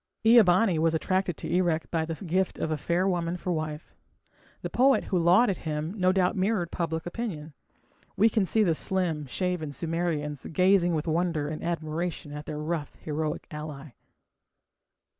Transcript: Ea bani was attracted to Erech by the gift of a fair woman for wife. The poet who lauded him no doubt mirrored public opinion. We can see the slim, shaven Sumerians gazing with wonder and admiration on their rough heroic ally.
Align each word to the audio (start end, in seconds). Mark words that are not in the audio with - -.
Ea 0.25 0.41
bani 0.41 0.79
was 0.79 0.95
attracted 0.95 1.37
to 1.37 1.47
Erech 1.47 1.91
by 1.91 2.05
the 2.05 2.15
gift 2.15 2.57
of 2.57 2.71
a 2.71 2.75
fair 2.75 3.07
woman 3.07 3.37
for 3.37 3.51
wife. 3.51 3.93
The 4.63 4.69
poet 4.71 5.03
who 5.03 5.19
lauded 5.19 5.57
him 5.57 5.93
no 5.95 6.11
doubt 6.11 6.35
mirrored 6.35 6.71
public 6.71 7.05
opinion. 7.05 7.53
We 8.17 8.27
can 8.27 8.47
see 8.47 8.63
the 8.63 8.73
slim, 8.73 9.27
shaven 9.27 9.71
Sumerians 9.71 10.47
gazing 10.51 10.95
with 10.95 11.05
wonder 11.07 11.49
and 11.49 11.63
admiration 11.63 12.33
on 12.33 12.41
their 12.47 12.57
rough 12.57 12.95
heroic 12.95 13.45
ally. 13.51 13.91